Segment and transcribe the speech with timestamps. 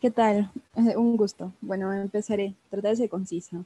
[0.00, 0.50] ¿Qué tal?
[0.96, 1.52] Un gusto.
[1.60, 2.54] Bueno, empezaré.
[2.70, 3.62] Tratar de ser concisa.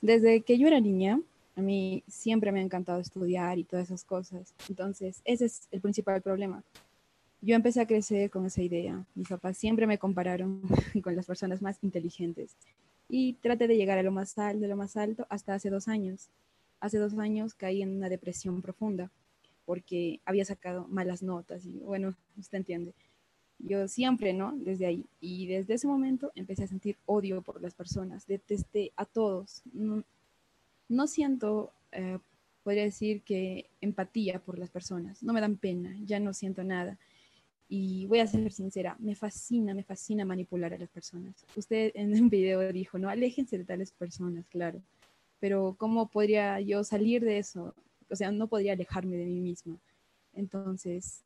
[0.00, 1.20] Desde que yo era niña,
[1.56, 4.54] a mí siempre me ha encantado estudiar y todas esas cosas.
[4.68, 6.62] Entonces, ese es el principal problema.
[7.40, 9.04] Yo empecé a crecer con esa idea.
[9.16, 10.62] Mis papás siempre me compararon
[11.02, 12.54] con las personas más inteligentes.
[13.08, 15.88] Y traté de llegar a lo más alto, de lo más alto, hasta hace dos
[15.88, 16.28] años.
[16.78, 19.10] Hace dos años caí en una depresión profunda
[19.64, 22.94] porque había sacado malas notas y bueno, usted entiende.
[23.58, 24.52] Yo siempre, ¿no?
[24.56, 25.04] Desde ahí.
[25.20, 29.62] Y desde ese momento empecé a sentir odio por las personas, detesté a todos.
[30.88, 32.18] No, siento, eh,
[32.62, 36.98] podría decir que empatía por las personas, no me dan pena, ya no siento nada.
[37.68, 41.34] Y voy a ser sincera, me fascina, me fascina manipular a las personas.
[41.56, 44.80] Usted en un video dijo, no, aléjense de tales personas, claro.
[45.40, 47.74] Pero ¿cómo podría yo salir de eso?
[48.08, 49.76] O sea, no podría alejarme de mí misma.
[50.32, 51.24] Entonces,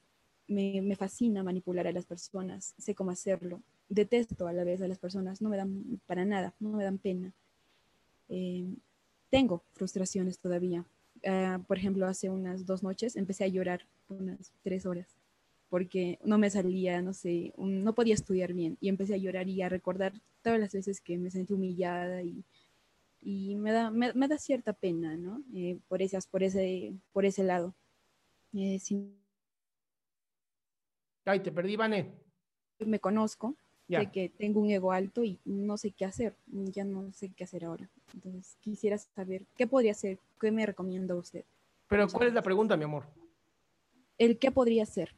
[0.50, 4.99] me, fascina manipular a las personas, sé cómo hacerlo, detesto a la vez a las
[4.99, 7.33] personas, no me dan para nada, no me dan pena.
[8.28, 8.66] Eh,
[9.31, 10.84] tengo frustraciones todavía.
[11.25, 15.21] Ah, por ejemplo, hace unas dos noches empecé a llorar unas tres horas
[15.69, 19.62] porque no me salía, no sé, no podía estudiar bien y empecé a llorar y
[19.62, 20.12] a recordar
[20.43, 22.44] todas las veces que me sentí humillada y,
[23.22, 25.44] y me, da, me, da cierta pena, ¿no?
[25.55, 27.72] Eh, por, esas, por, ese, por ese lado.
[28.53, 28.81] Eh,
[31.25, 32.12] Ay, te perdí, Vane.
[32.78, 33.56] Me conozco,
[33.88, 37.44] sé que tengo un ego alto y no sé qué hacer, ya no sé qué
[37.44, 37.88] hacer ahora.
[38.14, 41.44] Entonces, quisiera saber qué podría hacer, qué me recomienda usted.
[41.88, 43.04] Pero, ¿cuál es la pregunta, mi amor?
[44.16, 45.14] El qué podría hacer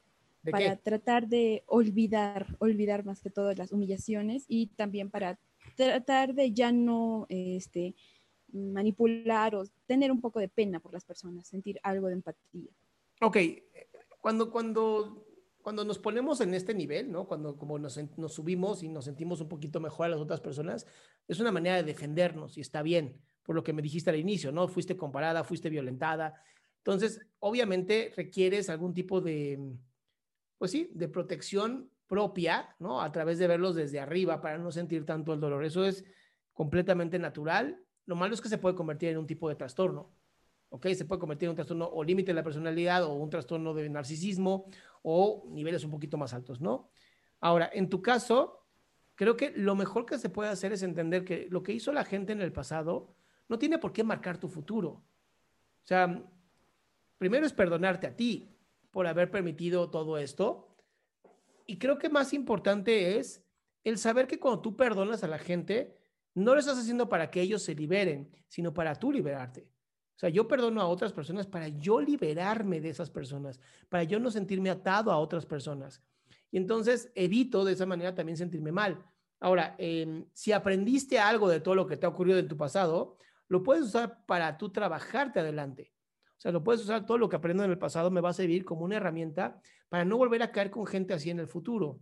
[0.50, 5.38] para tratar de olvidar, olvidar más que todo las humillaciones y también para
[5.76, 7.94] tratar de ya no este,
[8.52, 12.70] manipular o tener un poco de pena por las personas, sentir algo de empatía.
[13.20, 13.36] Ok,
[14.20, 15.21] cuando, cuando
[15.62, 17.26] cuando nos ponemos en este nivel, ¿no?
[17.26, 20.86] Cuando como nos, nos, subimos y nos sentimos un poquito mejor a las otras personas,
[21.28, 24.52] es una manera de defendernos y está bien, por lo que me dijiste al inicio,
[24.52, 24.68] ¿no?
[24.68, 26.34] Fuiste comparada, fuiste violentada.
[26.78, 29.76] Entonces, obviamente requieres algún tipo de,
[30.58, 33.00] pues sí, de protección propia, ¿no?
[33.00, 35.64] A través de verlos desde arriba para no sentir tanto el dolor.
[35.64, 36.04] Eso es
[36.52, 37.80] completamente natural.
[38.04, 40.12] Lo malo es que se puede convertir en un tipo de trastorno.
[40.72, 40.88] ¿ok?
[40.94, 43.88] Se puede convertir en un trastorno o límite de la personalidad o un trastorno de
[43.90, 44.66] narcisismo
[45.02, 46.90] o niveles un poquito más altos, ¿no?
[47.40, 48.66] Ahora, en tu caso,
[49.14, 52.04] creo que lo mejor que se puede hacer es entender que lo que hizo la
[52.04, 53.14] gente en el pasado
[53.48, 54.90] no tiene por qué marcar tu futuro.
[54.90, 56.24] O sea,
[57.18, 58.56] primero es perdonarte a ti
[58.90, 60.76] por haber permitido todo esto.
[61.66, 63.44] Y creo que más importante es
[63.84, 65.96] el saber que cuando tú perdonas a la gente,
[66.34, 69.68] no lo estás haciendo para que ellos se liberen, sino para tú liberarte.
[70.22, 73.58] Sea, yo perdono a otras personas para yo liberarme de esas personas,
[73.88, 76.00] para yo no sentirme atado a otras personas.
[76.52, 79.04] Y entonces evito de esa manera también sentirme mal.
[79.40, 83.18] Ahora, em, si aprendiste algo de todo lo que te ha ocurrido en tu pasado,
[83.48, 85.92] lo puedes usar para tú trabajarte adelante.
[86.38, 88.32] O sea, lo puedes usar todo lo que aprendo en el pasado me va a
[88.32, 91.98] servir como una herramienta para no volver a caer con gente así en el futuro.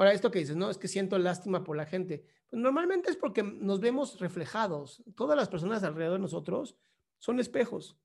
[0.00, 2.24] Ahora, esto que dices, no, es que siento lástima por la gente.
[2.48, 5.04] Pues normalmente es porque nos vemos reflejados.
[5.14, 6.74] Todas las personas alrededor de nosotros
[7.18, 7.98] son espejos.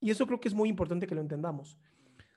[0.00, 1.76] Y eso creo que es muy importante que lo entendamos.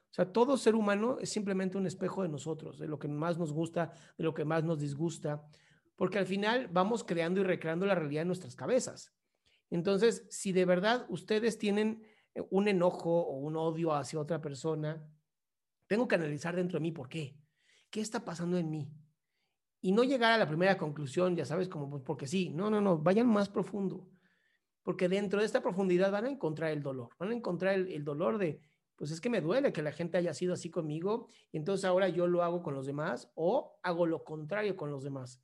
[0.09, 3.37] O sea, todo ser humano es simplemente un espejo de nosotros, de lo que más
[3.37, 5.47] nos gusta, de lo que más nos disgusta,
[5.95, 9.13] porque al final vamos creando y recreando la realidad en nuestras cabezas.
[9.69, 12.01] Entonces, si de verdad ustedes tienen
[12.33, 15.07] eh, un enojo o un odio hacia otra persona,
[15.85, 17.37] tengo que analizar dentro de mí por qué.
[17.89, 18.91] ¿Qué está pasando en mí?
[19.81, 22.49] Y no llegar a la primera conclusión, ya sabes, como pues, porque sí.
[22.49, 24.07] No, no, no, vayan más profundo.
[24.83, 27.09] Porque dentro de esta profundidad van a encontrar el dolor.
[27.19, 28.61] Van a encontrar el, dolor de,
[28.95, 32.09] pues es que me duele que la gente haya sido así conmigo y entonces ahora
[32.09, 35.41] yo lo hago con los demás o hago lo contrario con los demás.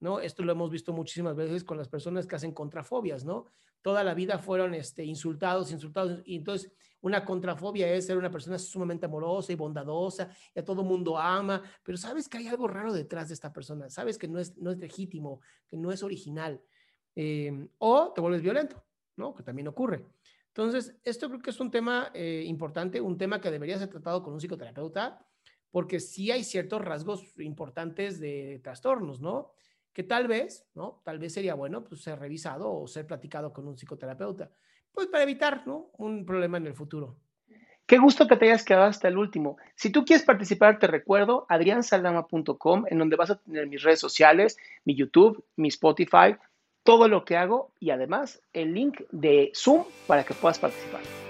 [0.00, 0.18] ¿No?
[0.20, 3.46] Esto lo hemos visto muchísimas veces con las personas que hacen contrafobias, ¿no?
[3.82, 8.58] Toda la vida fueron este, insultados, insultados, y entonces una contrafobia es ser una persona
[8.58, 12.92] sumamente amorosa y bondadosa, y a todo mundo ama, pero sabes que hay algo raro
[12.92, 16.60] detrás de esta persona, sabes que no es, no es legítimo, que no es original,
[17.14, 18.82] eh, o te vuelves violento,
[19.16, 19.34] ¿no?
[19.34, 20.06] Que también ocurre.
[20.48, 24.22] Entonces, esto creo que es un tema eh, importante, un tema que debería ser tratado
[24.22, 25.24] con un psicoterapeuta,
[25.70, 29.52] porque sí hay ciertos rasgos importantes de trastornos, ¿no?
[29.92, 31.00] Que tal vez, ¿no?
[31.04, 34.50] Tal vez sería bueno pues, ser revisado o ser platicado con un psicoterapeuta,
[34.92, 35.90] pues para evitar, ¿no?
[35.98, 37.16] Un problema en el futuro.
[37.86, 39.56] Qué gusto que te hayas quedado hasta el último.
[39.74, 44.56] Si tú quieres participar, te recuerdo adriansaldama.com, en donde vas a tener mis redes sociales,
[44.84, 46.36] mi YouTube, mi Spotify,
[46.84, 51.29] todo lo que hago y además el link de Zoom para que puedas participar.